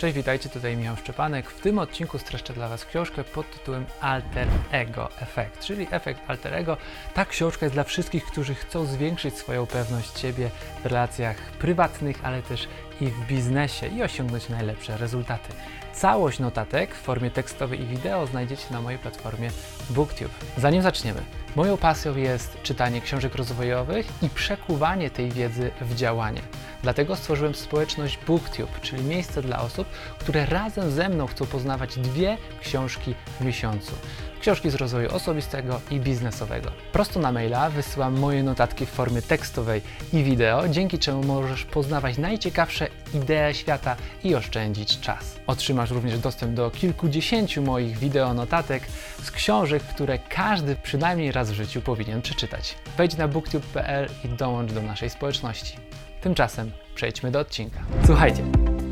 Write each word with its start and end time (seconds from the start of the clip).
Cześć, 0.00 0.16
witajcie, 0.16 0.48
tutaj 0.48 0.76
Michał 0.76 0.96
Szczepanek. 0.96 1.50
W 1.50 1.60
tym 1.60 1.78
odcinku 1.78 2.18
streszczę 2.18 2.52
dla 2.52 2.68
Was 2.68 2.84
książkę 2.84 3.24
pod 3.24 3.50
tytułem 3.50 3.86
Alter 4.00 4.48
Ego 4.72 5.08
Efekt, 5.20 5.64
czyli 5.64 5.86
efekt 5.90 6.20
alter 6.30 6.54
ego. 6.54 6.76
Ta 7.14 7.24
książka 7.24 7.66
jest 7.66 7.76
dla 7.76 7.84
wszystkich, 7.84 8.24
którzy 8.24 8.54
chcą 8.54 8.86
zwiększyć 8.86 9.34
swoją 9.34 9.66
pewność 9.66 10.18
siebie 10.18 10.50
w 10.82 10.86
relacjach 10.86 11.36
prywatnych, 11.36 12.16
ale 12.22 12.42
też 12.42 12.68
i 13.00 13.06
w 13.06 13.26
biznesie 13.26 13.86
i 13.86 14.02
osiągnąć 14.02 14.48
najlepsze 14.48 14.96
rezultaty. 14.96 15.52
Całość 15.94 16.38
notatek 16.38 16.94
w 16.94 17.02
formie 17.02 17.30
tekstowej 17.30 17.80
i 17.80 17.86
wideo 17.86 18.26
znajdziecie 18.26 18.66
na 18.70 18.82
mojej 18.82 18.98
platformie 18.98 19.50
BookTube. 19.90 20.30
Zanim 20.56 20.82
zaczniemy, 20.82 21.20
moją 21.56 21.76
pasją 21.76 22.16
jest 22.16 22.62
czytanie 22.62 23.00
książek 23.00 23.34
rozwojowych 23.34 24.06
i 24.22 24.28
przekuwanie 24.28 25.10
tej 25.10 25.30
wiedzy 25.30 25.70
w 25.80 25.94
działanie. 25.94 26.40
Dlatego 26.82 27.16
stworzyłem 27.16 27.54
społeczność 27.54 28.18
BookTube, 28.26 28.80
czyli 28.80 29.04
miejsce 29.04 29.42
dla 29.42 29.60
osób, 29.60 29.88
które 30.18 30.46
razem 30.46 30.90
ze 30.90 31.08
mną 31.08 31.26
chcą 31.26 31.46
poznawać 31.46 31.98
dwie 31.98 32.36
książki 32.60 33.14
w 33.40 33.44
miesiącu. 33.44 33.92
Książki 34.40 34.70
z 34.70 34.74
rozwoju 34.74 35.14
osobistego 35.14 35.80
i 35.90 36.00
biznesowego. 36.00 36.70
Prosto 36.92 37.20
na 37.20 37.32
maila 37.32 37.70
wysyłam 37.70 38.18
moje 38.18 38.42
notatki 38.42 38.86
w 38.86 38.90
formie 38.90 39.22
tekstowej 39.22 39.82
i 40.12 40.24
wideo, 40.24 40.68
dzięki 40.68 40.98
czemu 40.98 41.24
możesz 41.24 41.64
poznawać 41.64 42.18
najciekawsze 42.18 42.88
idee 43.14 43.54
świata 43.54 43.96
i 44.24 44.34
oszczędzić 44.34 45.00
czas. 45.00 45.36
Otrzymasz 45.46 45.79
również 45.88 46.18
dostęp 46.18 46.54
do 46.54 46.70
kilkudziesięciu 46.70 47.62
moich 47.62 47.98
wideo 47.98 48.34
notatek 48.34 48.82
z 49.22 49.30
książek, 49.30 49.82
które 49.82 50.18
każdy 50.18 50.76
przynajmniej 50.76 51.32
raz 51.32 51.50
w 51.50 51.54
życiu 51.54 51.80
powinien 51.80 52.22
przeczytać. 52.22 52.78
Wejdź 52.96 53.16
na 53.16 53.28
booktube.pl 53.28 54.08
i 54.24 54.28
dołącz 54.28 54.72
do 54.72 54.82
naszej 54.82 55.10
społeczności. 55.10 55.76
Tymczasem 56.20 56.70
przejdźmy 56.94 57.30
do 57.30 57.38
odcinka. 57.38 57.80
Słuchajcie, 58.06 58.42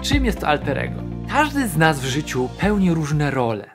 czym 0.02 0.24
jest 0.24 0.41
to 0.41 0.48
alter 0.48 0.79
ego? 0.79 1.02
Każdy 1.30 1.69
z 1.69 1.77
nas 1.77 2.01
w 2.01 2.05
życiu 2.05 2.48
pełni 2.59 2.95
różne 2.95 3.30
role. 3.30 3.70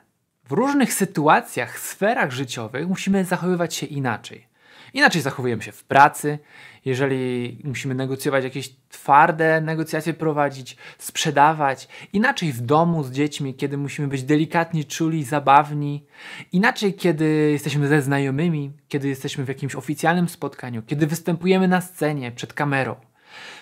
W 0.48 0.52
różnych 0.52 0.94
sytuacjach, 0.94 1.78
sferach 1.78 2.32
życiowych 2.32 2.88
musimy 2.88 3.24
zachowywać 3.24 3.74
się 3.74 3.86
inaczej. 3.86 4.46
Inaczej 4.94 5.22
zachowujemy 5.22 5.62
się 5.62 5.72
w 5.72 5.84
pracy, 5.84 6.38
jeżeli 6.84 7.58
musimy 7.64 7.94
negocjować 7.94 8.44
jakieś 8.44 8.76
twarde 8.88 9.60
negocjacje 9.60 10.14
prowadzić, 10.14 10.76
sprzedawać. 10.98 11.88
Inaczej 12.12 12.52
w 12.52 12.60
domu 12.60 13.04
z 13.04 13.10
dziećmi, 13.10 13.54
kiedy 13.54 13.76
musimy 13.76 14.08
być 14.08 14.22
delikatni, 14.22 14.84
czuli, 14.84 15.24
zabawni. 15.24 16.06
Inaczej, 16.52 16.94
kiedy 16.94 17.50
jesteśmy 17.52 17.88
ze 17.88 18.02
znajomymi, 18.02 18.72
kiedy 18.88 19.08
jesteśmy 19.08 19.44
w 19.44 19.48
jakimś 19.48 19.74
oficjalnym 19.74 20.28
spotkaniu, 20.28 20.82
kiedy 20.82 21.06
występujemy 21.06 21.68
na 21.68 21.80
scenie 21.80 22.32
przed 22.32 22.52
kamerą. 22.52 22.96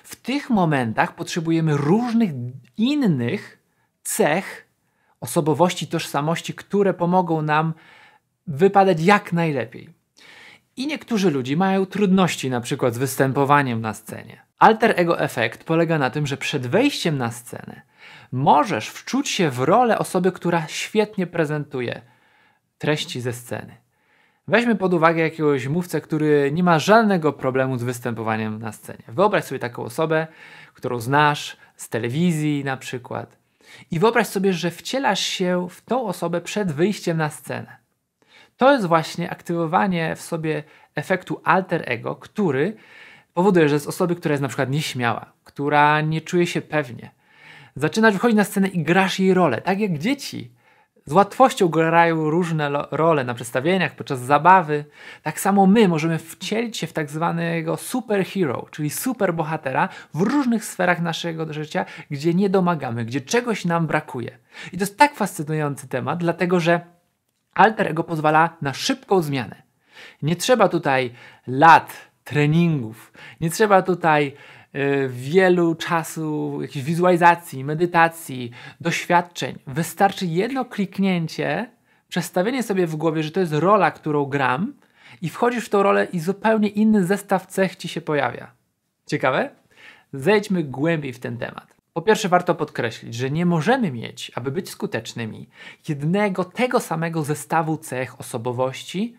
W 0.03 0.17
tych 0.17 0.51
momentach 0.51 1.15
potrzebujemy 1.15 1.77
różnych 1.77 2.31
innych 2.77 3.59
cech 4.03 4.69
osobowości, 5.21 5.87
tożsamości, 5.87 6.55
które 6.55 6.95
pomogą 6.95 7.43
nam 7.43 7.75
wypadać 8.47 9.01
jak 9.01 9.33
najlepiej. 9.33 10.02
I 10.77 10.87
niektórzy 10.87 11.31
ludzie 11.31 11.57
mają 11.57 11.87
trudności 11.87 12.51
na 12.51 12.61
przykład 12.61 12.95
z 12.95 12.99
występowaniem 12.99 13.81
na 13.81 13.95
scenie. 13.95 14.43
Alter 14.59 14.95
ego 14.97 15.21
efekt 15.21 15.65
polega 15.65 15.99
na 15.99 16.11
tym, 16.11 16.27
że 16.27 16.37
przed 16.37 16.67
wejściem 16.67 17.19
na 17.19 17.31
scenę 17.31 17.83
możesz 18.33 18.89
wczuć 18.89 19.29
się 19.29 19.51
w 19.51 19.61
rolę 19.61 19.99
osoby, 19.99 20.33
która 20.33 20.67
świetnie 20.69 21.27
prezentuje 21.27 22.03
treści 22.79 23.21
ze 23.21 23.33
sceny. 23.33 23.77
Weźmy 24.49 24.75
pod 24.77 24.95
uwagę 24.95 25.23
jakiegoś 25.23 25.67
mówcę, 25.67 26.01
który 26.01 26.51
nie 26.53 26.63
ma 26.63 26.79
żadnego 26.79 27.33
problemu 27.33 27.79
z 27.79 27.83
występowaniem 27.83 28.59
na 28.59 28.73
scenie. 28.73 29.05
Wyobraź 29.09 29.45
sobie 29.45 29.59
taką 29.59 29.83
osobę, 29.83 30.27
którą 30.75 31.01
znasz 31.01 31.57
z 31.77 31.89
telewizji 31.89 32.65
na 32.65 32.77
przykład. 32.77 33.39
I 33.91 33.99
wyobraź 33.99 34.27
sobie, 34.27 34.53
że 34.53 34.71
wcielasz 34.71 35.21
się 35.21 35.67
w 35.71 35.81
tą 35.81 36.07
osobę 36.07 36.41
przed 36.41 36.73
wyjściem 36.73 37.17
na 37.17 37.31
scenę. 37.31 37.82
To 38.63 38.73
jest 38.73 38.87
właśnie 38.87 39.31
aktywowanie 39.31 40.17
w 40.17 40.21
sobie 40.23 40.63
efektu 40.95 41.41
alter 41.45 41.83
ego, 41.87 42.17
który 42.17 42.77
powoduje, 43.35 43.69
że 43.69 43.81
z 43.81 43.87
osoby, 43.87 44.17
która 44.17 44.33
jest 44.33 44.43
na 44.43 44.49
przykład 44.49 44.71
nieśmiała, 44.71 45.33
która 45.45 46.01
nie 46.01 46.21
czuje 46.21 46.47
się 46.47 46.61
pewnie, 46.61 47.11
zaczynasz 47.77 48.13
wychodzić 48.13 48.37
na 48.37 48.45
scenę 48.45 48.69
i 48.69 48.83
grasz 48.83 49.21
jej 49.21 49.35
rolę, 49.35 49.61
tak 49.61 49.81
jak 49.81 49.99
dzieci 49.99 50.53
z 51.05 51.13
łatwością 51.13 51.69
grają 51.69 52.31
różne 52.31 52.71
role 52.91 53.25
na 53.25 53.35
przedstawieniach, 53.35 53.97
podczas 53.97 54.21
zabawy. 54.21 54.85
Tak 55.23 55.41
samo 55.41 55.67
my 55.67 55.89
możemy 55.89 56.19
wcielić 56.19 56.77
się 56.77 56.87
w 56.87 56.93
tak 56.93 57.11
zwanego 57.11 57.77
superhero, 57.77 58.67
czyli 58.71 58.91
superbohatera 58.91 59.89
w 60.15 60.21
różnych 60.21 60.65
sferach 60.65 61.01
naszego 61.01 61.53
życia, 61.53 61.85
gdzie 62.11 62.35
nie 62.35 62.51
domagamy, 62.51 63.05
gdzie 63.05 63.21
czegoś 63.21 63.65
nam 63.65 63.87
brakuje. 63.87 64.39
I 64.73 64.79
to 64.79 64.83
jest 64.83 64.99
tak 64.99 65.15
fascynujący 65.15 65.89
temat, 65.89 66.19
dlatego 66.19 66.61
że 66.61 66.92
alter 67.55 67.89
ego 67.89 68.05
pozwala 68.05 68.57
na 68.63 68.75
szybką 68.75 69.23
zmianę. 69.23 69.63
Nie 70.23 70.37
trzeba 70.37 70.69
tutaj 70.69 71.13
lat 71.47 72.11
treningów, 72.25 73.13
nie 73.41 73.51
trzeba 73.51 73.83
tutaj 73.83 74.37
Y, 74.75 75.09
wielu 75.09 75.75
czasu, 75.75 76.59
jakiejś 76.63 76.85
wizualizacji, 76.85 77.65
medytacji, 77.65 78.51
doświadczeń. 78.81 79.59
Wystarczy 79.67 80.27
jedno 80.27 80.65
kliknięcie, 80.65 81.71
przestawienie 82.09 82.63
sobie 82.63 82.87
w 82.87 82.97
głowie, 82.97 83.23
że 83.23 83.31
to 83.31 83.41
jest 83.41 83.53
rola, 83.53 83.91
którą 83.91 84.25
gram 84.25 84.75
i 85.23 85.29
wchodzisz 85.29 85.67
w 85.67 85.69
tą 85.69 85.83
rolę 85.83 86.05
i 86.13 86.21
zupełnie 86.21 86.69
inny 86.69 87.05
zestaw 87.05 87.47
cech 87.47 87.77
ci 87.77 87.89
się 87.89 88.01
pojawia. 88.01 88.51
Ciekawe? 89.07 89.51
Zejdźmy 90.13 90.65
głębiej 90.65 91.13
w 91.13 91.19
ten 91.19 91.39
temat. 91.39 91.72
Po 91.93 92.03
pierwsze, 92.03 92.29
warto 92.29 92.55
podkreślić, 92.55 93.15
że 93.15 93.31
nie 93.31 93.47
możemy 93.47 93.93
mieć, 93.93 94.33
aby 94.35 94.51
być 94.51 94.71
skutecznymi, 94.71 95.49
jednego 95.89 96.45
tego 96.45 96.81
samego 96.81 97.23
zestawu 97.23 97.77
cech 97.77 98.21
osobowości 98.21 99.17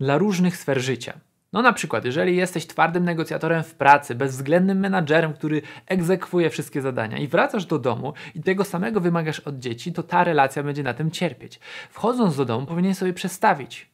dla 0.00 0.18
różnych 0.18 0.56
sfer 0.56 0.80
życia. 0.80 1.20
No 1.52 1.62
na 1.62 1.72
przykład, 1.72 2.04
jeżeli 2.04 2.36
jesteś 2.36 2.66
twardym 2.66 3.04
negocjatorem 3.04 3.64
w 3.64 3.74
pracy, 3.74 4.14
bezwzględnym 4.14 4.78
menadżerem, 4.78 5.32
który 5.34 5.62
egzekwuje 5.86 6.50
wszystkie 6.50 6.82
zadania 6.82 7.18
i 7.18 7.28
wracasz 7.28 7.66
do 7.66 7.78
domu 7.78 8.12
i 8.34 8.42
tego 8.42 8.64
samego 8.64 9.00
wymagasz 9.00 9.40
od 9.40 9.58
dzieci, 9.58 9.92
to 9.92 10.02
ta 10.02 10.24
relacja 10.24 10.62
będzie 10.62 10.82
na 10.82 10.94
tym 10.94 11.10
cierpieć. 11.10 11.60
Wchodząc 11.90 12.36
do 12.36 12.44
domu 12.44 12.66
powinien 12.66 12.94
sobie 12.94 13.12
przestawić 13.12 13.90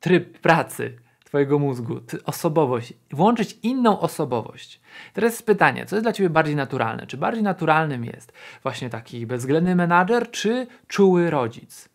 tryb 0.00 0.38
pracy 0.38 0.98
Twojego 1.32 1.58
mózgu, 1.58 2.00
osobowość, 2.24 2.92
włączyć 3.10 3.58
inną 3.62 4.00
osobowość. 4.00 4.80
Teraz 5.12 5.32
jest 5.32 5.46
pytanie, 5.46 5.86
co 5.86 5.96
jest 5.96 6.04
dla 6.04 6.12
Ciebie 6.12 6.30
bardziej 6.30 6.56
naturalne? 6.56 7.06
Czy 7.06 7.16
bardziej 7.16 7.42
naturalnym 7.42 8.04
jest 8.04 8.32
właśnie 8.62 8.90
taki 8.90 9.26
bezwzględny 9.26 9.76
menadżer, 9.76 10.30
czy 10.30 10.66
czuły 10.88 11.30
rodzic? 11.30 11.88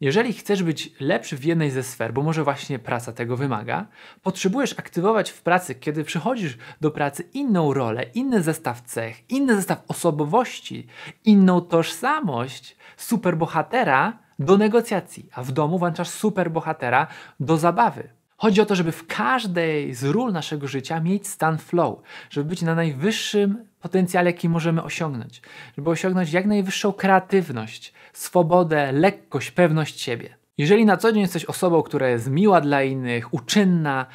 Jeżeli 0.00 0.32
chcesz 0.32 0.62
być 0.62 0.92
lepszy 1.00 1.36
w 1.36 1.44
jednej 1.44 1.70
ze 1.70 1.82
sfer, 1.82 2.12
bo 2.12 2.22
może 2.22 2.44
właśnie 2.44 2.78
praca 2.78 3.12
tego 3.12 3.36
wymaga, 3.36 3.86
potrzebujesz 4.22 4.78
aktywować 4.78 5.30
w 5.30 5.42
pracy, 5.42 5.74
kiedy 5.74 6.04
przychodzisz 6.04 6.58
do 6.80 6.90
pracy, 6.90 7.22
inną 7.32 7.74
rolę, 7.74 8.02
inny 8.14 8.42
zestaw 8.42 8.80
cech, 8.80 9.30
inny 9.30 9.56
zestaw 9.56 9.82
osobowości, 9.88 10.86
inną 11.24 11.60
tożsamość 11.60 12.76
superbohatera 12.96 14.18
do 14.38 14.58
negocjacji, 14.58 15.28
a 15.34 15.42
w 15.42 15.52
domu 15.52 15.78
włączasz 15.78 16.08
superbohatera 16.08 17.06
do 17.40 17.56
zabawy. 17.56 18.19
Chodzi 18.40 18.60
o 18.60 18.66
to, 18.66 18.74
żeby 18.74 18.92
w 18.92 19.06
każdej 19.06 19.94
z 19.94 20.04
ról 20.04 20.32
naszego 20.32 20.68
życia 20.68 21.00
mieć 21.00 21.28
stan 21.28 21.58
flow, 21.58 21.98
żeby 22.30 22.48
być 22.48 22.62
na 22.62 22.74
najwyższym 22.74 23.64
potencjale, 23.80 24.30
jaki 24.30 24.48
możemy 24.48 24.82
osiągnąć, 24.82 25.42
żeby 25.76 25.90
osiągnąć 25.90 26.32
jak 26.32 26.46
najwyższą 26.46 26.92
kreatywność, 26.92 27.92
swobodę, 28.12 28.92
lekkość, 28.92 29.50
pewność 29.50 30.00
siebie. 30.00 30.36
Jeżeli 30.58 30.86
na 30.86 30.96
co 30.96 31.12
dzień 31.12 31.20
jesteś 31.22 31.44
osobą, 31.44 31.82
która 31.82 32.08
jest 32.08 32.30
miła 32.30 32.60
dla 32.60 32.82
innych, 32.82 33.34
uczynna 33.34 34.06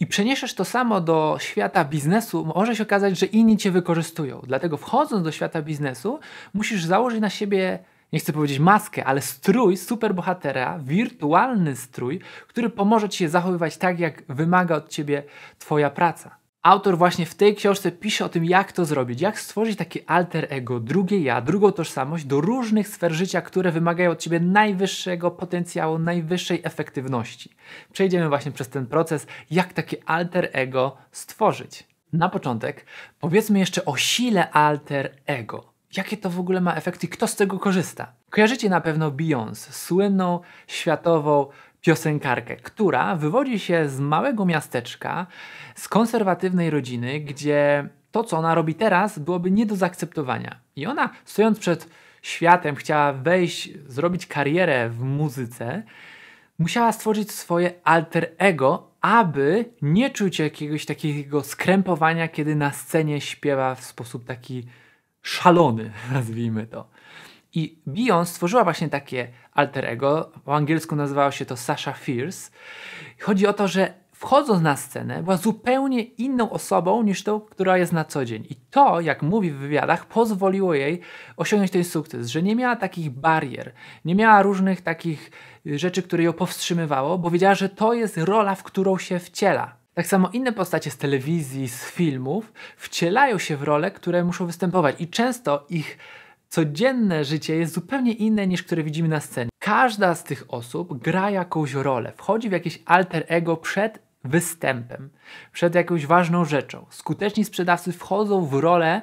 i 0.00 0.06
przeniesiesz 0.06 0.54
to 0.54 0.64
samo 0.64 1.00
do 1.00 1.36
świata 1.40 1.84
biznesu, 1.84 2.52
może 2.56 2.76
się 2.76 2.82
okazać, 2.82 3.18
że 3.18 3.26
inni 3.26 3.56
cię 3.56 3.70
wykorzystują. 3.70 4.40
Dlatego 4.46 4.76
wchodząc 4.76 5.24
do 5.24 5.32
świata 5.32 5.62
biznesu, 5.62 6.20
musisz 6.54 6.84
założyć 6.84 7.20
na 7.20 7.30
siebie 7.30 7.78
nie 8.12 8.18
chcę 8.18 8.32
powiedzieć 8.32 8.58
maskę, 8.58 9.04
ale 9.04 9.20
strój 9.20 9.76
superbohatera, 9.76 10.78
wirtualny 10.78 11.76
strój, 11.76 12.20
który 12.48 12.70
pomoże 12.70 13.08
ci 13.08 13.18
się 13.18 13.28
zachowywać 13.28 13.76
tak, 13.76 14.00
jak 14.00 14.22
wymaga 14.28 14.76
od 14.76 14.88
ciebie 14.88 15.22
twoja 15.58 15.90
praca. 15.90 16.42
Autor 16.62 16.98
właśnie 16.98 17.26
w 17.26 17.34
tej 17.34 17.54
książce 17.54 17.92
pisze 17.92 18.24
o 18.24 18.28
tym, 18.28 18.44
jak 18.44 18.72
to 18.72 18.84
zrobić, 18.84 19.20
jak 19.20 19.40
stworzyć 19.40 19.78
takie 19.78 20.00
alter 20.10 20.46
ego, 20.50 20.80
drugie 20.80 21.20
ja, 21.20 21.40
drugą 21.40 21.72
tożsamość 21.72 22.24
do 22.24 22.40
różnych 22.40 22.88
sfer 22.88 23.12
życia, 23.12 23.40
które 23.40 23.72
wymagają 23.72 24.10
od 24.10 24.18
ciebie 24.18 24.40
najwyższego 24.40 25.30
potencjału, 25.30 25.98
najwyższej 25.98 26.60
efektywności. 26.64 27.50
Przejdziemy 27.92 28.28
właśnie 28.28 28.52
przez 28.52 28.68
ten 28.68 28.86
proces, 28.86 29.26
jak 29.50 29.72
takie 29.72 29.96
alter 30.06 30.50
ego 30.52 30.96
stworzyć. 31.12 31.86
Na 32.12 32.28
początek 32.28 32.86
powiedzmy 33.20 33.58
jeszcze 33.58 33.84
o 33.84 33.96
sile 33.96 34.50
alter 34.50 35.16
ego 35.26 35.71
jakie 35.96 36.16
to 36.16 36.30
w 36.30 36.40
ogóle 36.40 36.60
ma 36.60 36.74
efekty, 36.74 37.08
kto 37.08 37.26
z 37.26 37.36
tego 37.36 37.58
korzysta. 37.58 38.12
Kojarzycie 38.30 38.70
na 38.70 38.80
pewno 38.80 39.10
Beyoncé, 39.10 39.72
słynną 39.72 40.40
światową 40.66 41.46
piosenkarkę, 41.80 42.56
która 42.56 43.16
wywodzi 43.16 43.58
się 43.58 43.88
z 43.88 44.00
małego 44.00 44.44
miasteczka, 44.44 45.26
z 45.74 45.88
konserwatywnej 45.88 46.70
rodziny, 46.70 47.20
gdzie 47.20 47.88
to, 48.10 48.24
co 48.24 48.38
ona 48.38 48.54
robi 48.54 48.74
teraz, 48.74 49.18
byłoby 49.18 49.50
nie 49.50 49.66
do 49.66 49.76
zaakceptowania. 49.76 50.56
I 50.76 50.86
ona, 50.86 51.10
stojąc 51.24 51.58
przed 51.58 51.88
światem, 52.22 52.76
chciała 52.76 53.12
wejść, 53.12 53.70
zrobić 53.86 54.26
karierę 54.26 54.88
w 54.88 55.00
muzyce, 55.00 55.82
musiała 56.58 56.92
stworzyć 56.92 57.32
swoje 57.32 57.72
alter 57.84 58.30
ego, 58.38 58.90
aby 59.00 59.64
nie 59.82 60.10
czuć 60.10 60.38
jakiegoś 60.38 60.86
takiego 60.86 61.42
skrępowania, 61.42 62.28
kiedy 62.28 62.56
na 62.56 62.72
scenie 62.72 63.20
śpiewa 63.20 63.74
w 63.74 63.84
sposób 63.84 64.24
taki 64.24 64.66
szalony, 65.22 65.92
nazwijmy 66.12 66.66
to. 66.66 66.88
I 67.54 67.78
Beyoncé 67.86 68.24
stworzyła 68.24 68.64
właśnie 68.64 68.88
takie 68.88 69.28
alter 69.52 69.84
ego, 69.84 70.32
po 70.44 70.56
angielsku 70.56 70.96
nazywało 70.96 71.30
się 71.30 71.46
to 71.46 71.56
Sasha 71.56 71.92
Fierce. 71.92 72.50
Chodzi 73.20 73.46
o 73.46 73.52
to, 73.52 73.68
że 73.68 73.94
wchodząc 74.12 74.62
na 74.62 74.76
scenę, 74.76 75.22
była 75.22 75.36
zupełnie 75.36 76.02
inną 76.02 76.50
osobą 76.50 77.02
niż 77.02 77.24
tą, 77.24 77.40
która 77.40 77.78
jest 77.78 77.92
na 77.92 78.04
co 78.04 78.24
dzień. 78.24 78.46
I 78.50 78.56
to, 78.70 79.00
jak 79.00 79.22
mówi 79.22 79.50
w 79.50 79.56
wywiadach, 79.56 80.06
pozwoliło 80.06 80.74
jej 80.74 81.00
osiągnąć 81.36 81.70
ten 81.70 81.84
sukces, 81.84 82.28
że 82.28 82.42
nie 82.42 82.56
miała 82.56 82.76
takich 82.76 83.10
barier, 83.10 83.72
nie 84.04 84.14
miała 84.14 84.42
różnych 84.42 84.80
takich 84.80 85.30
rzeczy, 85.66 86.02
które 86.02 86.22
ją 86.22 86.32
powstrzymywało, 86.32 87.18
bo 87.18 87.30
wiedziała, 87.30 87.54
że 87.54 87.68
to 87.68 87.94
jest 87.94 88.18
rola, 88.18 88.54
w 88.54 88.62
którą 88.62 88.98
się 88.98 89.18
wciela. 89.18 89.81
Tak 89.94 90.06
samo 90.06 90.28
inne 90.32 90.52
postacie 90.52 90.90
z 90.90 90.96
telewizji, 90.96 91.68
z 91.68 91.84
filmów 91.90 92.52
wcielają 92.76 93.38
się 93.38 93.56
w 93.56 93.62
role, 93.62 93.90
które 93.90 94.24
muszą 94.24 94.46
występować 94.46 95.00
i 95.00 95.08
często 95.08 95.66
ich 95.70 95.98
codzienne 96.48 97.24
życie 97.24 97.56
jest 97.56 97.74
zupełnie 97.74 98.12
inne 98.12 98.46
niż 98.46 98.62
które 98.62 98.82
widzimy 98.82 99.08
na 99.08 99.20
scenie. 99.20 99.50
Każda 99.58 100.14
z 100.14 100.24
tych 100.24 100.44
osób 100.48 101.02
gra 101.02 101.30
jakąś 101.30 101.72
rolę, 101.72 102.12
wchodzi 102.16 102.48
w 102.48 102.52
jakieś 102.52 102.82
alter 102.84 103.24
ego 103.28 103.56
przed 103.56 103.98
występem, 104.24 105.10
przed 105.52 105.74
jakąś 105.74 106.06
ważną 106.06 106.44
rzeczą. 106.44 106.86
Skuteczni 106.90 107.44
sprzedawcy 107.44 107.92
wchodzą 107.92 108.46
w 108.46 108.54
rolę 108.54 109.00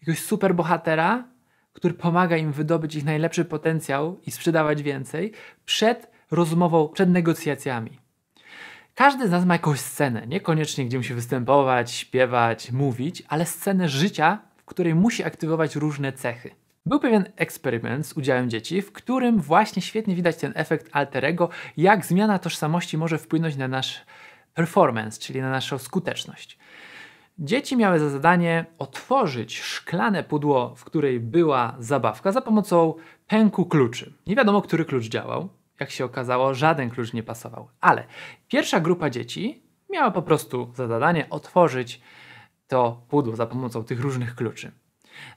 jakiegoś 0.00 0.22
superbohatera, 0.22 1.24
który 1.72 1.94
pomaga 1.94 2.36
im 2.36 2.52
wydobyć 2.52 2.94
ich 2.94 3.04
najlepszy 3.04 3.44
potencjał 3.44 4.20
i 4.26 4.30
sprzedawać 4.30 4.82
więcej 4.82 5.32
przed 5.64 6.10
rozmową, 6.30 6.88
przed 6.88 7.10
negocjacjami. 7.10 8.09
Każdy 9.00 9.28
z 9.28 9.30
nas 9.30 9.44
ma 9.44 9.54
jakąś 9.54 9.80
scenę, 9.80 10.26
niekoniecznie 10.26 10.86
gdzie 10.86 10.98
musi 10.98 11.14
występować, 11.14 11.92
śpiewać, 11.92 12.72
mówić, 12.72 13.22
ale 13.28 13.46
scenę 13.46 13.88
życia, 13.88 14.38
w 14.56 14.64
której 14.64 14.94
musi 14.94 15.24
aktywować 15.24 15.76
różne 15.76 16.12
cechy. 16.12 16.50
Był 16.86 17.00
pewien 17.00 17.24
eksperyment 17.36 18.06
z 18.06 18.12
udziałem 18.12 18.50
dzieci, 18.50 18.82
w 18.82 18.92
którym 18.92 19.40
właśnie 19.40 19.82
świetnie 19.82 20.14
widać 20.14 20.36
ten 20.36 20.52
efekt 20.54 20.88
alterego, 20.92 21.48
jak 21.76 22.06
zmiana 22.06 22.38
tożsamości 22.38 22.98
może 22.98 23.18
wpłynąć 23.18 23.56
na 23.56 23.68
nasz 23.68 24.04
performance, 24.54 25.20
czyli 25.20 25.40
na 25.40 25.50
naszą 25.50 25.78
skuteczność. 25.78 26.58
Dzieci 27.38 27.76
miały 27.76 27.98
za 27.98 28.10
zadanie 28.10 28.64
otworzyć 28.78 29.60
szklane 29.60 30.24
pudło, 30.24 30.74
w 30.76 30.84
której 30.84 31.20
była 31.20 31.76
zabawka, 31.78 32.32
za 32.32 32.40
pomocą 32.40 32.94
pęku 33.26 33.66
kluczy. 33.66 34.12
Nie 34.26 34.36
wiadomo, 34.36 34.62
który 34.62 34.84
klucz 34.84 35.04
działał. 35.04 35.59
Jak 35.80 35.90
się 35.90 36.04
okazało, 36.04 36.54
żaden 36.54 36.90
klucz 36.90 37.12
nie 37.12 37.22
pasował. 37.22 37.68
Ale 37.80 38.04
pierwsza 38.48 38.80
grupa 38.80 39.10
dzieci 39.10 39.62
miała 39.90 40.10
po 40.10 40.22
prostu 40.22 40.72
za 40.74 40.86
zadanie 40.86 41.30
otworzyć 41.30 42.00
to 42.68 43.02
pudło 43.08 43.36
za 43.36 43.46
pomocą 43.46 43.84
tych 43.84 44.00
różnych 44.00 44.34
kluczy. 44.34 44.72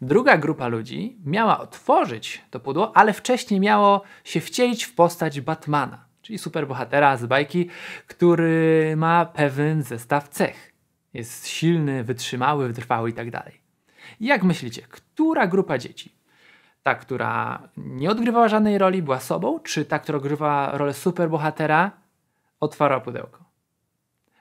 Druga 0.02 0.38
grupa 0.38 0.68
ludzi 0.68 1.18
miała 1.26 1.60
otworzyć 1.60 2.42
to 2.50 2.60
pudło, 2.60 2.98
ale 2.98 3.14
wcześniej 3.14 3.60
miało 3.60 4.02
się 4.24 4.40
wcielić 4.40 4.84
w 4.84 4.96
postać 4.96 5.42
Batmana, 5.42 6.06
czyli 6.22 6.38
superbohatera 6.38 7.18
z 7.18 7.26
bajki, 7.26 7.70
który 8.08 8.94
ma 8.98 9.26
pewien 9.26 9.84
zestaw 9.84 10.30
cech. 10.30 10.74
Jest 11.14 11.48
silny, 11.48 12.04
wytrzymały, 12.04 12.68
wytrwały 12.68 13.10
i 13.10 13.14
tak 13.14 13.32
dalej. 13.32 13.62
Jak 14.20 14.44
myślicie, 14.44 14.82
która 14.82 15.48
grupa 15.48 15.78
dzieci? 15.78 16.23
Ta, 16.84 16.96
która 16.96 17.62
nie 17.78 18.10
odgrywała 18.12 18.48
żadnej 18.48 18.78
roli, 18.78 19.02
była 19.02 19.20
sobą, 19.20 19.60
czy 19.60 19.86
ta, 19.86 20.00
która 20.00 20.18
odgrywała 20.18 20.78
rolę 20.78 20.94
superbohatera, 20.94 21.92
otwarła 22.60 23.00
pudełko? 23.00 23.44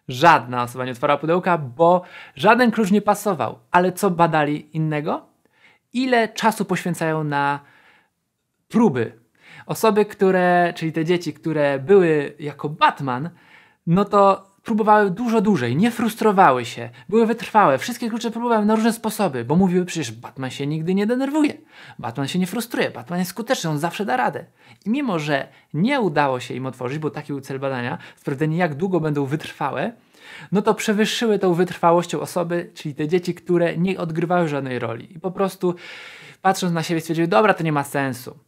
Żadna 0.08 0.62
osoba 0.62 0.84
nie 0.84 0.92
otwarła 0.92 1.16
pudełka, 1.16 1.58
bo 1.58 2.02
żaden 2.34 2.70
klucz 2.70 2.90
nie 2.90 3.02
pasował. 3.02 3.58
Ale 3.70 3.92
co 3.92 4.10
badali 4.10 4.76
innego? 4.76 5.32
ile 5.92 6.28
czasu 6.28 6.64
poświęcają 6.64 7.24
na 7.24 7.60
próby. 8.68 9.12
Osoby, 9.66 10.04
które, 10.04 10.72
czyli 10.76 10.92
te 10.92 11.04
dzieci, 11.04 11.34
które 11.34 11.78
były 11.78 12.34
jako 12.38 12.68
Batman, 12.68 13.30
no 13.86 14.04
to 14.04 14.51
próbowały 14.62 15.10
dużo 15.10 15.40
dłużej, 15.40 15.76
nie 15.76 15.90
frustrowały 15.90 16.64
się, 16.64 16.90
były 17.08 17.26
wytrwałe, 17.26 17.78
wszystkie 17.78 18.08
klucze 18.08 18.30
próbowały 18.30 18.66
na 18.66 18.74
różne 18.74 18.92
sposoby, 18.92 19.44
bo 19.44 19.56
mówiły 19.56 19.84
przecież 19.84 20.12
Batman 20.12 20.50
się 20.50 20.66
nigdy 20.66 20.94
nie 20.94 21.06
denerwuje, 21.06 21.54
Batman 21.98 22.28
się 22.28 22.38
nie 22.38 22.46
frustruje, 22.46 22.90
Batman 22.90 23.18
jest 23.18 23.30
skuteczny, 23.30 23.70
on 23.70 23.78
zawsze 23.78 24.04
da 24.04 24.16
radę. 24.16 24.44
I 24.86 24.90
mimo, 24.90 25.18
że 25.18 25.48
nie 25.74 26.00
udało 26.00 26.40
się 26.40 26.54
im 26.54 26.66
otworzyć, 26.66 26.98
bo 26.98 27.10
taki 27.10 27.32
był 27.32 27.40
cel 27.40 27.58
badania, 27.58 27.98
sprawdzenie 28.16 28.56
jak 28.56 28.74
długo 28.74 29.00
będą 29.00 29.24
wytrwałe, 29.24 29.92
no 30.52 30.62
to 30.62 30.74
przewyższyły 30.74 31.38
tą 31.38 31.54
wytrwałością 31.54 32.20
osoby, 32.20 32.70
czyli 32.74 32.94
te 32.94 33.08
dzieci, 33.08 33.34
które 33.34 33.76
nie 33.76 33.98
odgrywały 33.98 34.48
żadnej 34.48 34.78
roli 34.78 35.16
i 35.16 35.20
po 35.20 35.30
prostu 35.30 35.74
patrząc 36.42 36.72
na 36.72 36.82
siebie 36.82 37.00
stwierdziły, 37.00 37.28
dobra, 37.28 37.54
to 37.54 37.64
nie 37.64 37.72
ma 37.72 37.84
sensu. 37.84 38.38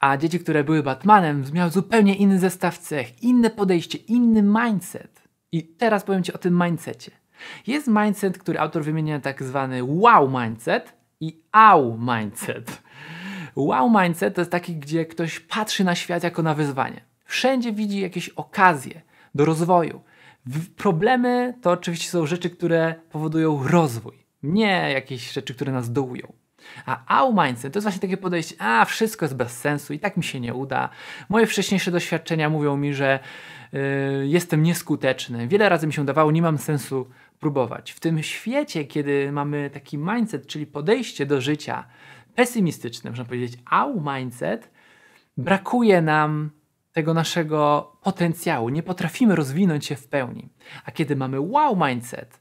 A 0.00 0.16
dzieci, 0.16 0.40
które 0.40 0.64
były 0.64 0.82
Batmanem, 0.82 1.44
miały 1.52 1.70
zupełnie 1.70 2.14
inny 2.14 2.38
zestaw 2.38 2.78
cech, 2.78 3.22
inne 3.22 3.50
podejście, 3.50 3.98
inny 3.98 4.42
mindset. 4.42 5.25
I 5.56 5.62
teraz 5.62 6.04
powiem 6.04 6.22
Ci 6.22 6.32
o 6.32 6.38
tym 6.38 6.62
mindsetie. 6.64 7.10
Jest 7.66 7.88
mindset, 7.88 8.38
który 8.38 8.58
autor 8.58 8.84
wymienia 8.84 9.20
tak 9.20 9.42
zwany 9.42 9.84
wow 9.84 10.40
mindset 10.40 10.92
i 11.20 11.40
au 11.52 11.98
mindset. 11.98 12.82
Wow 13.56 14.00
mindset 14.00 14.34
to 14.34 14.40
jest 14.40 14.50
taki, 14.50 14.76
gdzie 14.76 15.06
ktoś 15.06 15.40
patrzy 15.40 15.84
na 15.84 15.94
świat 15.94 16.22
jako 16.22 16.42
na 16.42 16.54
wyzwanie. 16.54 17.00
Wszędzie 17.24 17.72
widzi 17.72 18.00
jakieś 18.00 18.28
okazje 18.28 19.02
do 19.34 19.44
rozwoju, 19.44 20.00
Problemy 20.76 21.54
to 21.62 21.70
oczywiście 21.70 22.10
są 22.10 22.26
rzeczy, 22.26 22.50
które 22.50 22.94
powodują 23.10 23.68
rozwój, 23.68 24.26
nie 24.42 24.90
jakieś 24.92 25.32
rzeczy, 25.32 25.54
które 25.54 25.72
nas 25.72 25.92
dołują. 25.92 26.32
A 26.86 27.18
au 27.18 27.42
mindset 27.42 27.72
to 27.72 27.76
jest 27.76 27.84
właśnie 27.84 28.00
takie 28.00 28.16
podejście, 28.16 28.54
a 28.58 28.84
wszystko 28.84 29.24
jest 29.24 29.36
bez 29.36 29.58
sensu 29.58 29.92
i 29.92 29.98
tak 29.98 30.16
mi 30.16 30.24
się 30.24 30.40
nie 30.40 30.54
uda. 30.54 30.88
Moje 31.28 31.46
wcześniejsze 31.46 31.90
doświadczenia 31.90 32.50
mówią 32.50 32.76
mi, 32.76 32.94
że 32.94 33.18
jestem 34.22 34.62
nieskuteczny. 34.62 35.48
Wiele 35.48 35.68
razy 35.68 35.86
mi 35.86 35.92
się 35.92 36.02
udawało, 36.02 36.30
nie 36.30 36.42
mam 36.42 36.58
sensu 36.58 37.08
próbować. 37.40 37.92
W 37.92 38.00
tym 38.00 38.22
świecie, 38.22 38.84
kiedy 38.84 39.32
mamy 39.32 39.70
taki 39.70 39.98
mindset, 39.98 40.46
czyli 40.46 40.66
podejście 40.66 41.26
do 41.26 41.40
życia 41.40 41.84
pesymistyczne, 42.34 43.10
można 43.10 43.24
powiedzieć 43.24 43.58
au 43.70 44.02
mindset, 44.14 44.70
brakuje 45.36 46.02
nam 46.02 46.50
tego 46.92 47.14
naszego 47.14 47.92
potencjału, 48.02 48.68
nie 48.68 48.82
potrafimy 48.82 49.36
rozwinąć 49.36 49.86
się 49.86 49.96
w 49.96 50.08
pełni. 50.08 50.48
A 50.84 50.90
kiedy 50.90 51.16
mamy 51.16 51.40
wow 51.40 51.86
mindset, 51.86 52.40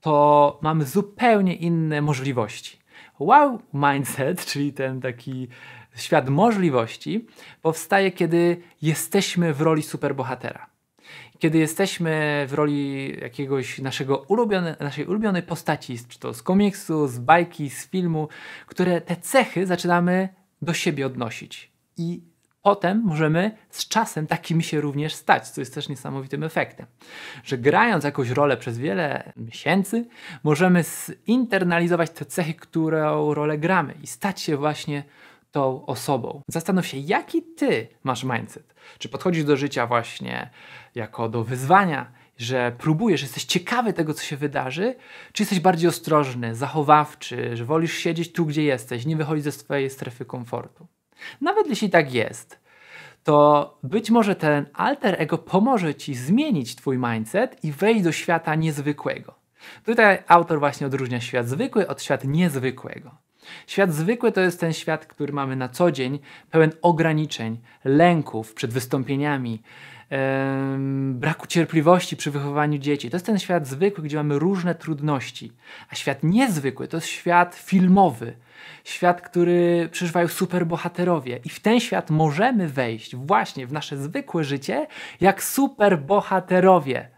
to 0.00 0.58
mamy 0.62 0.84
zupełnie 0.84 1.54
inne 1.54 2.02
możliwości. 2.02 2.78
Wow 3.18 3.62
mindset, 3.74 4.44
czyli 4.50 4.72
ten 4.72 5.00
taki 5.00 5.48
świat 6.02 6.28
możliwości, 6.28 7.26
powstaje, 7.62 8.12
kiedy 8.12 8.56
jesteśmy 8.82 9.54
w 9.54 9.60
roli 9.60 9.82
superbohatera. 9.82 10.66
Kiedy 11.38 11.58
jesteśmy 11.58 12.44
w 12.48 12.52
roli 12.52 13.16
jakiegoś 13.20 13.78
naszego 13.78 14.18
ulubione, 14.28 14.76
naszej 14.80 15.06
ulubionej 15.06 15.42
postaci, 15.42 15.98
czy 16.08 16.18
to 16.18 16.34
z 16.34 16.42
komiksu, 16.42 17.08
z 17.08 17.18
bajki, 17.18 17.70
z 17.70 17.86
filmu, 17.88 18.28
które 18.66 19.00
te 19.00 19.16
cechy 19.16 19.66
zaczynamy 19.66 20.28
do 20.62 20.74
siebie 20.74 21.06
odnosić. 21.06 21.72
I 21.96 22.22
potem 22.62 23.02
możemy 23.04 23.56
z 23.70 23.88
czasem 23.88 24.26
takimi 24.26 24.62
się 24.62 24.80
również 24.80 25.14
stać, 25.14 25.48
co 25.48 25.60
jest 25.60 25.74
też 25.74 25.88
niesamowitym 25.88 26.42
efektem. 26.42 26.86
Że 27.44 27.58
grając 27.58 28.04
jakąś 28.04 28.30
rolę 28.30 28.56
przez 28.56 28.78
wiele 28.78 29.32
miesięcy, 29.36 30.08
możemy 30.44 30.84
zinternalizować 31.26 32.10
te 32.10 32.24
cechy, 32.24 32.54
którą 32.54 33.34
rolę 33.34 33.58
gramy 33.58 33.94
i 34.02 34.06
stać 34.06 34.40
się 34.40 34.56
właśnie 34.56 35.04
tą 35.56 35.86
osobą. 35.86 36.42
Zastanów 36.48 36.86
się, 36.86 36.98
jaki 36.98 37.42
ty 37.42 37.88
masz 38.04 38.24
mindset. 38.24 38.74
Czy 38.98 39.08
podchodzisz 39.08 39.44
do 39.44 39.56
życia 39.56 39.86
właśnie 39.86 40.50
jako 40.94 41.28
do 41.28 41.44
wyzwania, 41.44 42.12
że 42.38 42.72
próbujesz, 42.78 43.22
jesteś 43.22 43.44
ciekawy 43.44 43.92
tego, 43.92 44.14
co 44.14 44.22
się 44.22 44.36
wydarzy, 44.36 44.94
czy 45.32 45.42
jesteś 45.42 45.60
bardziej 45.60 45.88
ostrożny, 45.88 46.54
zachowawczy, 46.54 47.56
że 47.56 47.64
wolisz 47.64 47.92
siedzieć 47.98 48.32
tu, 48.32 48.46
gdzie 48.46 48.62
jesteś, 48.62 49.06
nie 49.06 49.16
wychodzić 49.16 49.44
ze 49.44 49.52
swojej 49.52 49.90
strefy 49.90 50.24
komfortu. 50.24 50.86
Nawet 51.40 51.66
jeśli 51.66 51.90
tak 51.90 52.14
jest, 52.14 52.60
to 53.24 53.78
być 53.82 54.10
może 54.10 54.34
ten 54.34 54.66
alter 54.74 55.16
ego 55.18 55.38
pomoże 55.38 55.94
ci 55.94 56.14
zmienić 56.14 56.76
twój 56.76 56.98
mindset 56.98 57.64
i 57.64 57.72
wejść 57.72 58.04
do 58.04 58.12
świata 58.12 58.54
niezwykłego. 58.54 59.34
Tutaj 59.84 60.22
autor 60.28 60.58
właśnie 60.58 60.86
odróżnia 60.86 61.20
świat 61.20 61.48
zwykły 61.48 61.88
od 61.88 62.02
świata 62.02 62.28
niezwykłego. 62.28 63.25
Świat 63.66 63.92
zwykły 63.92 64.32
to 64.32 64.40
jest 64.40 64.60
ten 64.60 64.72
świat, 64.72 65.06
który 65.06 65.32
mamy 65.32 65.56
na 65.56 65.68
co 65.68 65.92
dzień, 65.92 66.18
pełen 66.50 66.72
ograniczeń, 66.82 67.58
lęków 67.84 68.54
przed 68.54 68.72
wystąpieniami, 68.72 69.62
braku 71.12 71.46
cierpliwości 71.46 72.16
przy 72.16 72.30
wychowywaniu 72.30 72.78
dzieci. 72.78 73.10
To 73.10 73.16
jest 73.16 73.26
ten 73.26 73.38
świat 73.38 73.66
zwykły, 73.66 74.04
gdzie 74.04 74.16
mamy 74.16 74.38
różne 74.38 74.74
trudności. 74.74 75.52
A 75.90 75.94
świat 75.94 76.22
niezwykły 76.22 76.88
to 76.88 76.96
jest 76.96 77.06
świat 77.06 77.54
filmowy. 77.54 78.36
Świat, 78.84 79.20
który 79.20 79.88
przeżywają 79.92 80.28
superbohaterowie. 80.28 81.40
I 81.44 81.48
w 81.48 81.60
ten 81.60 81.80
świat 81.80 82.10
możemy 82.10 82.68
wejść 82.68 83.16
właśnie 83.16 83.66
w 83.66 83.72
nasze 83.72 83.96
zwykłe 83.96 84.44
życie 84.44 84.86
jak 85.20 85.42
superbohaterowie 85.42 87.10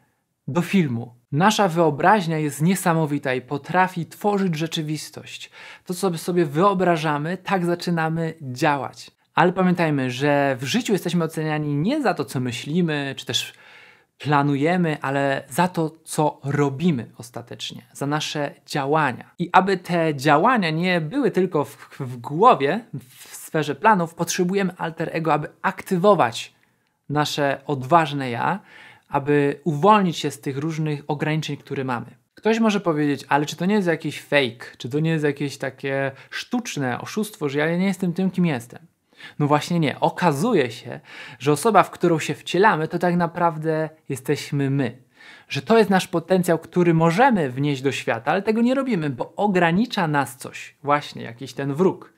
do 0.49 0.62
filmu. 0.62 1.18
Nasza 1.32 1.68
wyobraźnia 1.68 2.38
jest 2.38 2.62
niesamowita 2.62 3.35
i 3.35 3.40
potrafi 3.40 4.06
tworzyć 4.06 4.56
rzeczywistość. 4.56 5.50
To, 5.85 5.94
co 5.94 6.18
sobie 6.18 6.47
wyobrażamy, 6.47 7.37
tak 7.37 7.64
zaczynamy 7.64 8.35
działać. 8.40 9.11
Ale 9.35 9.52
pamiętajmy, 9.52 10.11
że 10.11 10.56
w 10.61 10.64
życiu 10.64 10.92
jesteśmy 10.92 11.25
oceniani 11.25 11.75
nie 11.75 12.02
za 12.02 12.14
to, 12.14 12.25
co 12.25 12.40
myślimy, 12.40 13.14
czy 13.16 13.26
też 13.26 13.54
planujemy, 14.18 14.97
ale 15.00 15.44
za 15.49 15.68
to, 15.68 15.90
co 16.04 16.40
robimy 16.44 17.11
ostatecznie, 17.18 17.82
za 17.92 18.06
nasze 18.06 18.54
działania. 18.66 19.30
I 19.38 19.50
aby 19.52 19.76
te 19.76 20.14
działania 20.14 20.70
nie 20.70 21.00
były 21.00 21.30
tylko 21.30 21.64
w, 21.64 21.88
w 22.00 22.16
głowie, 22.16 22.85
w 23.08 23.35
sferze 23.35 23.75
planów, 23.75 24.14
potrzebujemy 24.14 24.73
alter 24.76 25.11
ego, 25.12 25.32
aby 25.32 25.49
aktywować 25.62 26.52
nasze 27.08 27.61
odważne 27.66 28.30
ja, 28.30 28.61
aby 29.09 29.61
uwolnić 29.65 30.17
się 30.17 30.31
z 30.31 30.41
tych 30.41 30.59
różnych 30.59 31.03
ograniczeń, 31.07 31.57
które 31.57 31.85
mamy. 31.85 32.07
Ktoś 32.35 32.59
może 32.59 32.81
powiedzieć, 32.81 33.25
ale 33.29 33.47
czy 33.47 33.57
to 33.57 33.67
nie 33.67 33.75
jest 33.75 33.88
jakiś 33.88 34.23
fake, 34.23 34.77
czy 34.79 34.88
to 34.88 35.00
nie 35.00 35.11
jest 35.11 35.25
jakieś 35.25 35.59
takie 35.59 36.12
sztuczne 36.31 37.00
oszustwo, 37.00 37.49
że 37.49 37.59
ja 37.59 37.77
nie 37.77 37.87
jestem 37.87 38.12
tym, 38.12 38.31
kim 38.31 38.47
jestem. 38.47 38.87
No 39.38 39.47
właśnie 39.47 39.81
nie. 39.81 40.00
Okazuje 40.00 40.71
się, 40.71 41.00
że 41.38 41.53
osoba, 41.53 41.83
w 41.83 41.91
którą 41.91 42.19
się 42.19 42.35
wcielamy, 42.35 42.88
to 42.88 42.99
tak 42.99 43.17
naprawdę 43.17 43.88
jesteśmy 44.09 44.71
my. 44.71 44.99
Że 45.49 45.62
to 45.62 45.79
jest 45.79 45.91
nasz 45.91 46.09
potencjał, 46.09 46.59
który 46.59 46.95
możemy 46.95 47.50
wnieść 47.50 47.83
do 47.83 47.93
świata, 47.93 48.31
ale 48.31 48.43
tego 48.43 48.62
nie 48.62 48.75
robimy, 48.75 49.11
bo 49.11 49.33
ogranicza 49.37 50.09
nas 50.09 50.37
coś. 50.37 50.75
Właśnie 50.83 51.23
jakiś 51.23 51.53
ten 51.53 51.75
wróg. 51.75 52.12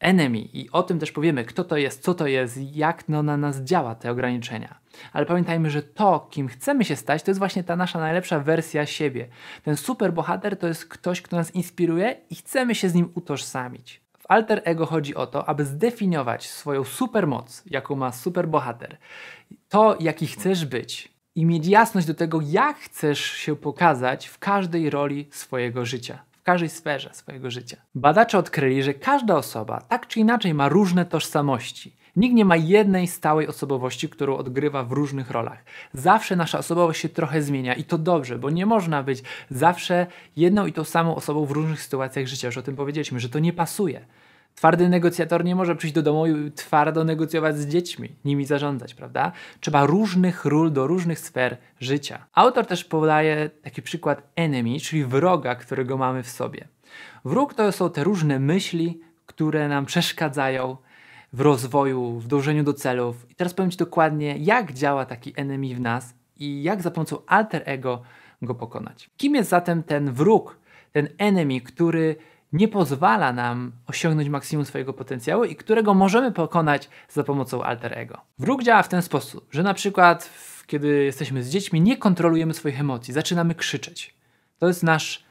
Enemy. 0.00 0.38
I 0.38 0.70
o 0.70 0.82
tym 0.82 0.98
też 0.98 1.12
powiemy, 1.12 1.44
kto 1.44 1.64
to 1.64 1.76
jest, 1.76 2.02
co 2.02 2.14
to 2.14 2.26
jest, 2.26 2.76
jak 2.76 3.08
no 3.08 3.22
na 3.22 3.36
nas 3.36 3.60
działa 3.60 3.94
te 3.94 4.10
ograniczenia. 4.10 4.78
Ale 5.12 5.26
pamiętajmy, 5.26 5.70
że 5.70 5.82
to, 5.82 6.26
kim 6.30 6.48
chcemy 6.48 6.84
się 6.84 6.96
stać, 6.96 7.22
to 7.22 7.30
jest 7.30 7.38
właśnie 7.38 7.64
ta 7.64 7.76
nasza 7.76 7.98
najlepsza 7.98 8.40
wersja 8.40 8.86
siebie. 8.86 9.28
Ten 9.62 9.76
super 9.76 10.12
bohater 10.12 10.56
to 10.56 10.68
jest 10.68 10.86
ktoś, 10.86 11.22
kto 11.22 11.36
nas 11.36 11.54
inspiruje 11.54 12.16
i 12.30 12.34
chcemy 12.34 12.74
się 12.74 12.88
z 12.88 12.94
nim 12.94 13.10
utożsamić 13.14 14.08
alter 14.28 14.62
ego 14.64 14.86
chodzi 14.86 15.14
o 15.14 15.26
to, 15.26 15.48
aby 15.48 15.64
zdefiniować 15.64 16.50
swoją 16.50 16.84
supermoc, 16.84 17.62
jaką 17.66 17.96
ma 17.96 18.12
superbohater, 18.12 18.96
to 19.68 19.96
jaki 20.00 20.26
chcesz 20.26 20.64
być 20.64 21.08
i 21.34 21.46
mieć 21.46 21.66
jasność 21.66 22.06
do 22.06 22.14
tego, 22.14 22.40
jak 22.40 22.76
chcesz 22.76 23.20
się 23.20 23.56
pokazać 23.56 24.26
w 24.26 24.38
każdej 24.38 24.90
roli 24.90 25.28
swojego 25.30 25.84
życia 25.84 26.18
w 26.27 26.27
każdej 26.48 26.68
sferze 26.68 27.10
swojego 27.12 27.50
życia. 27.50 27.76
Badacze 27.94 28.38
odkryli, 28.38 28.82
że 28.82 28.94
każda 28.94 29.36
osoba 29.36 29.80
tak 29.80 30.06
czy 30.06 30.20
inaczej 30.20 30.54
ma 30.54 30.68
różne 30.68 31.04
tożsamości. 31.04 31.96
Nikt 32.16 32.34
nie 32.34 32.44
ma 32.44 32.56
jednej 32.56 33.06
stałej 33.06 33.48
osobowości, 33.48 34.08
którą 34.08 34.36
odgrywa 34.36 34.84
w 34.84 34.92
różnych 34.92 35.30
rolach. 35.30 35.64
Zawsze 35.92 36.36
nasza 36.36 36.58
osobowość 36.58 37.00
się 37.00 37.08
trochę 37.08 37.42
zmienia 37.42 37.74
i 37.74 37.84
to 37.84 37.98
dobrze, 37.98 38.38
bo 38.38 38.50
nie 38.50 38.66
można 38.66 39.02
być 39.02 39.22
zawsze 39.50 40.06
jedną 40.36 40.66
i 40.66 40.72
tą 40.72 40.84
samą 40.84 41.14
osobą 41.14 41.44
w 41.44 41.50
różnych 41.50 41.82
sytuacjach 41.82 42.26
życia. 42.26 42.48
Już 42.48 42.58
o 42.58 42.62
tym 42.62 42.76
powiedzieliśmy, 42.76 43.20
że 43.20 43.28
to 43.28 43.38
nie 43.38 43.52
pasuje. 43.52 44.06
Twardy 44.58 44.88
negocjator 44.88 45.44
nie 45.44 45.54
może 45.54 45.76
przyjść 45.76 45.94
do 45.94 46.02
domu 46.02 46.26
i 46.26 46.52
twardo 46.52 47.04
negocjować 47.04 47.58
z 47.58 47.66
dziećmi, 47.66 48.08
nimi 48.24 48.44
zarządzać, 48.44 48.94
prawda? 48.94 49.32
Trzeba 49.60 49.86
różnych 49.86 50.44
ról 50.44 50.72
do 50.72 50.86
różnych 50.86 51.18
sfer 51.18 51.56
życia. 51.80 52.26
Autor 52.34 52.66
też 52.66 52.84
podaje 52.84 53.50
taki 53.62 53.82
przykład 53.82 54.22
enemy, 54.36 54.80
czyli 54.80 55.04
wroga, 55.04 55.54
którego 55.54 55.96
mamy 55.96 56.22
w 56.22 56.30
sobie. 56.30 56.68
Wróg 57.24 57.54
to 57.54 57.72
są 57.72 57.90
te 57.90 58.04
różne 58.04 58.38
myśli, 58.38 59.00
które 59.26 59.68
nam 59.68 59.86
przeszkadzają 59.86 60.76
w 61.32 61.40
rozwoju, 61.40 62.18
w 62.18 62.26
dążeniu 62.26 62.64
do 62.64 62.74
celów. 62.74 63.30
I 63.30 63.34
teraz 63.34 63.54
powiem 63.54 63.70
Ci 63.70 63.76
dokładnie, 63.76 64.36
jak 64.38 64.72
działa 64.72 65.04
taki 65.04 65.32
enemy 65.36 65.74
w 65.74 65.80
nas 65.80 66.14
i 66.36 66.62
jak 66.62 66.82
za 66.82 66.90
pomocą 66.90 67.18
alter 67.26 67.62
ego 67.64 68.02
go 68.42 68.54
pokonać. 68.54 69.10
Kim 69.16 69.34
jest 69.34 69.50
zatem 69.50 69.82
ten 69.82 70.12
wróg, 70.12 70.58
ten 70.92 71.08
enemy, 71.18 71.60
który 71.60 72.16
nie 72.52 72.68
pozwala 72.68 73.32
nam 73.32 73.72
osiągnąć 73.86 74.28
maksimum 74.28 74.64
swojego 74.64 74.92
potencjału 74.92 75.44
i 75.44 75.56
którego 75.56 75.94
możemy 75.94 76.32
pokonać 76.32 76.88
za 77.08 77.24
pomocą 77.24 77.62
alter 77.62 77.98
ego. 77.98 78.20
Wróg 78.38 78.62
działa 78.62 78.82
w 78.82 78.88
ten 78.88 79.02
sposób, 79.02 79.48
że 79.50 79.62
na 79.62 79.74
przykład 79.74 80.30
kiedy 80.68 81.04
jesteśmy 81.04 81.42
z 81.42 81.50
dziećmi, 81.50 81.80
nie 81.80 81.96
kontrolujemy 81.96 82.54
swoich 82.54 82.80
emocji, 82.80 83.14
zaczynamy 83.14 83.54
krzyczeć. 83.54 84.14
To 84.58 84.68
jest 84.68 84.82
nasz 84.82 85.24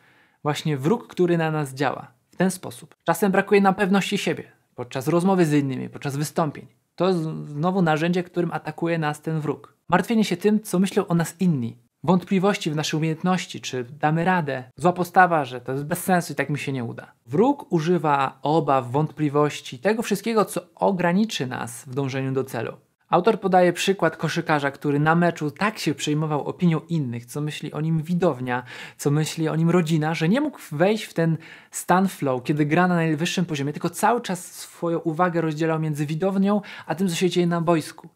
właśnie 0.43 0.77
wróg, 0.77 1.07
który 1.07 1.37
na 1.37 1.51
nas 1.51 1.73
działa 1.73 2.11
w 2.31 2.35
ten 2.35 2.51
sposób. 2.51 2.95
Czasem 3.03 3.31
brakuje 3.31 3.61
nam 3.61 3.75
pewności 3.75 4.17
siebie 4.17 4.43
podczas 4.75 5.07
rozmowy 5.07 5.45
z 5.45 5.53
innymi, 5.53 5.89
podczas 5.89 6.17
wystąpień. 6.17 6.67
To 6.95 7.07
jest 7.07 7.19
znowu 7.45 7.81
narzędzie, 7.81 8.23
którym 8.23 8.51
atakuje 8.51 8.97
nas 8.97 9.21
ten 9.21 9.39
wróg. 9.39 9.73
Martwienie 9.89 10.25
się 10.25 10.37
tym, 10.37 10.61
co 10.61 10.79
myślą 10.79 11.07
o 11.07 11.15
nas 11.15 11.35
inni, 11.39 11.77
wątpliwości 12.07 12.71
w 12.71 12.75
naszej 12.75 12.97
umiejętności, 12.97 13.61
czy 13.61 13.83
damy 13.83 14.25
radę. 14.25 14.63
Zła 14.75 14.93
postawa, 14.93 15.45
że 15.45 15.61
to 15.61 15.71
jest 15.71 15.85
bez 15.85 16.03
sensu 16.03 16.33
i 16.33 16.35
tak 16.35 16.49
mi 16.49 16.59
się 16.59 16.71
nie 16.71 16.83
uda. 16.83 17.11
Wróg 17.25 17.71
używa 17.71 18.39
obaw, 18.41 18.91
wątpliwości, 18.91 19.79
tego 19.79 20.01
wszystkiego, 20.03 20.45
co 20.45 20.61
ograniczy 20.75 21.47
nas 21.47 21.85
w 21.85 21.95
dążeniu 21.95 22.31
do 22.31 22.43
celu. 22.43 22.73
Autor 23.09 23.39
podaje 23.39 23.73
przykład 23.73 24.17
koszykarza, 24.17 24.71
który 24.71 24.99
na 24.99 25.15
meczu 25.15 25.51
tak 25.51 25.79
się 25.79 25.95
przejmował 25.95 26.45
opinią 26.45 26.79
innych, 26.89 27.25
co 27.25 27.41
myśli 27.41 27.73
o 27.73 27.81
nim 27.81 28.01
widownia, 28.01 28.63
co 28.97 29.11
myśli 29.11 29.49
o 29.49 29.55
nim 29.55 29.69
rodzina, 29.69 30.13
że 30.13 30.29
nie 30.29 30.41
mógł 30.41 30.59
wejść 30.71 31.03
w 31.03 31.13
ten 31.13 31.37
stan 31.71 32.07
flow, 32.07 32.43
kiedy 32.43 32.65
gra 32.65 32.87
na 32.87 32.95
najwyższym 32.95 33.45
poziomie, 33.45 33.73
tylko 33.73 33.89
cały 33.89 34.21
czas 34.21 34.45
swoją 34.45 34.99
uwagę 34.99 35.41
rozdzielał 35.41 35.79
między 35.79 36.05
widownią 36.05 36.61
a 36.85 36.95
tym, 36.95 37.07
co 37.07 37.15
się 37.15 37.29
dzieje 37.29 37.47
na 37.47 37.61
boisku 37.61 38.09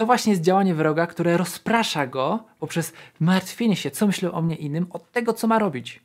to 0.00 0.06
właśnie 0.06 0.32
jest 0.32 0.42
działanie 0.42 0.74
wroga, 0.74 1.06
które 1.06 1.36
rozprasza 1.36 2.06
go 2.06 2.44
poprzez 2.58 2.92
martwienie 3.20 3.76
się, 3.76 3.90
co 3.90 4.06
myślą 4.06 4.32
o 4.32 4.42
mnie 4.42 4.56
innym, 4.56 4.86
od 4.90 5.12
tego, 5.12 5.32
co 5.32 5.46
ma 5.46 5.58
robić. 5.58 6.00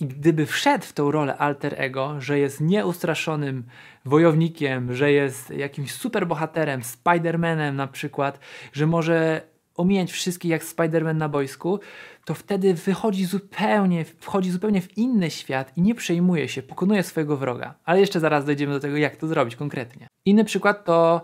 I 0.00 0.06
gdyby 0.06 0.46
wszedł 0.46 0.84
w 0.84 0.92
tą 0.92 1.10
rolę 1.10 1.36
alter 1.36 1.74
ego, 1.76 2.20
że 2.20 2.38
jest 2.38 2.60
nieustraszonym 2.60 3.64
wojownikiem, 4.04 4.94
że 4.94 5.12
jest 5.12 5.50
jakimś 5.50 5.92
superbohaterem, 5.92 6.84
Spidermanem 6.84 7.76
na 7.76 7.86
przykład, 7.86 8.38
że 8.72 8.86
może 8.86 9.42
omijać 9.76 10.12
wszystkich 10.12 10.50
jak 10.50 10.64
Spiderman 10.64 11.18
na 11.18 11.28
boisku, 11.28 11.80
to 12.24 12.34
wtedy 12.34 12.74
wychodzi 12.74 13.24
zupełnie, 13.24 14.04
wchodzi 14.04 14.50
zupełnie 14.50 14.80
w 14.80 14.98
inny 14.98 15.30
świat 15.30 15.72
i 15.76 15.82
nie 15.82 15.94
przejmuje 15.94 16.48
się, 16.48 16.62
pokonuje 16.62 17.02
swojego 17.02 17.36
wroga. 17.36 17.74
Ale 17.84 18.00
jeszcze 18.00 18.20
zaraz 18.20 18.44
dojdziemy 18.44 18.72
do 18.72 18.80
tego, 18.80 18.96
jak 18.96 19.16
to 19.16 19.26
zrobić 19.26 19.56
konkretnie. 19.56 20.06
Inny 20.24 20.44
przykład 20.44 20.84
to 20.84 21.22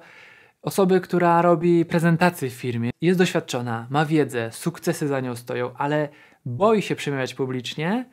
Osoby, 0.62 1.00
która 1.00 1.42
robi 1.42 1.84
prezentacje 1.84 2.50
w 2.50 2.52
firmie, 2.52 2.90
jest 3.00 3.18
doświadczona, 3.18 3.86
ma 3.90 4.04
wiedzę, 4.04 4.52
sukcesy 4.52 5.08
za 5.08 5.20
nią 5.20 5.36
stoją, 5.36 5.70
ale 5.76 6.08
boi 6.44 6.82
się 6.82 6.96
przemawiać 6.96 7.34
publicznie 7.34 8.08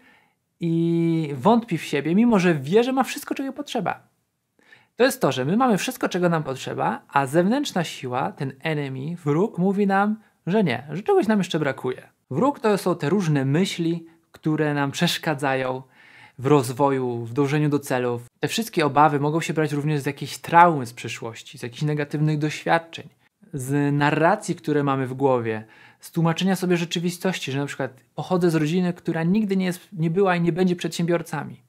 i 0.60 1.30
wątpi 1.34 1.78
w 1.78 1.84
siebie, 1.84 2.16
mimo 2.16 2.40
że 2.40 2.56
wie, 2.56 2.84
że 2.84 2.94
ma 2.94 3.04
wszystko, 3.04 3.36
czego 3.36 3.54
potrzeba. 3.54 4.08
To 4.96 5.04
jest 5.04 5.22
to, 5.22 5.32
że 5.32 5.46
my 5.46 5.58
mamy 5.58 5.78
wszystko, 5.78 6.10
czego 6.10 6.30
nam 6.30 6.44
potrzeba, 6.44 7.02
a 7.08 7.26
zewnętrzna 7.26 7.84
siła, 7.84 8.32
ten 8.32 8.54
enemy, 8.60 9.16
wróg, 9.16 9.58
mówi 9.58 9.88
nam, 9.88 10.20
że 10.48 10.64
nie, 10.64 10.88
że 10.92 11.04
czegoś 11.04 11.28
nam 11.28 11.38
jeszcze 11.38 11.60
brakuje. 11.60 12.10
Wróg 12.32 12.60
to 12.60 12.78
są 12.78 12.96
te 12.96 13.10
różne 13.10 13.46
myśli, 13.46 14.06
które 14.32 14.74
nam 14.74 14.92
przeszkadzają, 14.92 15.82
w 16.38 16.46
rozwoju, 16.46 17.26
w 17.26 17.34
dążeniu 17.34 17.70
do 17.70 17.80
celów. 17.80 18.26
Te 18.40 18.48
wszystkie 18.48 18.86
obawy 18.86 19.20
mogą 19.20 19.42
się 19.42 19.54
brać 19.54 19.72
również 19.72 20.02
z 20.02 20.06
jakiejś 20.06 20.38
traumy 20.38 20.86
z 20.86 20.94
przeszłości, 20.94 21.58
z 21.58 21.64
jakichś 21.64 21.82
negatywnych 21.82 22.38
doświadczeń, 22.38 23.10
z 23.54 23.94
narracji, 23.94 24.56
które 24.56 24.84
mamy 24.84 25.08
w 25.08 25.14
głowie, 25.14 25.66
z 26.00 26.12
tłumaczenia 26.12 26.56
sobie 26.56 26.78
rzeczywistości, 26.78 27.52
że 27.52 27.60
na 27.60 27.66
przykład 27.66 27.92
pochodzę 28.16 28.50
z 28.50 28.56
rodziny, 28.56 28.94
która 28.94 29.24
nigdy 29.24 29.58
nie, 29.58 29.66
jest, 29.66 29.88
nie 29.94 30.10
była 30.10 30.36
i 30.36 30.42
nie 30.42 30.52
będzie 30.52 30.76
przedsiębiorcami. 30.76 31.64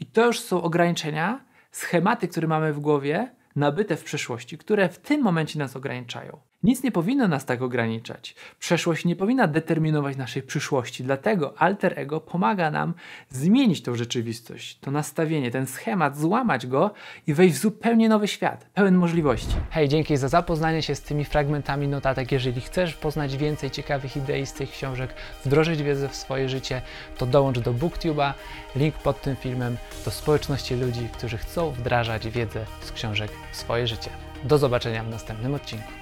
I 0.00 0.06
to 0.06 0.26
już 0.26 0.40
są 0.40 0.62
ograniczenia, 0.62 1.44
schematy, 1.70 2.28
które 2.28 2.48
mamy 2.48 2.72
w 2.72 2.80
głowie, 2.80 3.30
nabyte 3.56 3.96
w 3.96 4.04
przeszłości, 4.04 4.58
które 4.58 4.88
w 4.88 4.98
tym 4.98 5.22
momencie 5.22 5.58
nas 5.58 5.76
ograniczają. 5.76 6.40
Nic 6.62 6.82
nie 6.82 6.92
powinno 6.92 7.28
nas 7.28 7.44
tak 7.44 7.62
ograniczać. 7.62 8.34
Przeszłość 8.58 9.04
nie 9.04 9.16
powinna 9.16 9.46
determinować 9.46 10.16
naszej 10.16 10.42
przyszłości, 10.42 11.04
dlatego 11.04 11.54
alter 11.58 11.98
ego 11.98 12.20
pomaga 12.20 12.70
nam 12.70 12.94
zmienić 13.28 13.82
tą 13.82 13.94
rzeczywistość, 13.94 14.78
to 14.78 14.90
nastawienie, 14.90 15.50
ten 15.50 15.66
schemat, 15.66 16.18
złamać 16.18 16.66
go 16.66 16.90
i 17.26 17.34
wejść 17.34 17.56
w 17.56 17.60
zupełnie 17.60 18.08
nowy 18.08 18.28
świat, 18.28 18.66
pełen 18.74 18.94
możliwości. 18.94 19.56
Hej, 19.70 19.88
dzięki 19.88 20.16
za 20.16 20.28
zapoznanie 20.28 20.82
się 20.82 20.94
z 20.94 21.00
tymi 21.00 21.24
fragmentami 21.24 21.88
notatek. 21.88 22.32
Jeżeli 22.32 22.60
chcesz 22.60 22.94
poznać 22.94 23.36
więcej 23.36 23.70
ciekawych 23.70 24.16
idei 24.16 24.46
z 24.46 24.52
tych 24.52 24.70
książek, 24.70 25.14
wdrożyć 25.44 25.82
wiedzę 25.82 26.08
w 26.08 26.16
swoje 26.16 26.48
życie, 26.48 26.82
to 27.18 27.26
dołącz 27.26 27.58
do 27.58 27.74
BookTube'a, 27.74 28.32
link 28.76 28.94
pod 28.94 29.22
tym 29.22 29.36
filmem, 29.36 29.76
do 30.04 30.10
społeczności 30.10 30.74
ludzi, 30.74 31.08
którzy 31.12 31.38
chcą 31.38 31.70
wdrażać 31.70 32.28
wiedzę 32.28 32.64
z 32.80 32.92
książek 32.92 33.30
w 33.52 33.56
swoje 33.56 33.86
życie. 33.86 34.10
Do 34.44 34.58
zobaczenia 34.58 35.04
w 35.04 35.08
następnym 35.08 35.54
odcinku. 35.54 36.01